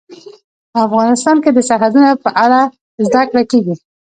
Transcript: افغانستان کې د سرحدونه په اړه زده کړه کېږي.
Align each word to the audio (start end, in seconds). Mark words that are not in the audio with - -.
افغانستان 0.85 1.37
کې 1.43 1.51
د 1.53 1.59
سرحدونه 1.69 2.09
په 2.23 2.29
اړه 2.43 2.61
زده 3.05 3.21
کړه 3.29 3.43
کېږي. 3.51 3.75